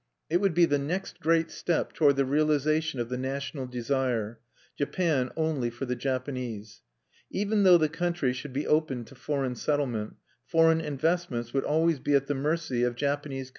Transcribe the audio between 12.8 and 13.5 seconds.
of Japanese combinations.